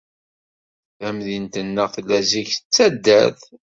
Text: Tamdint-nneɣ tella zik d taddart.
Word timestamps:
Tamdint-nneɣ 0.97 1.87
tella 1.93 2.19
zik 2.31 2.49
d 2.57 2.61
taddart. 2.73 3.41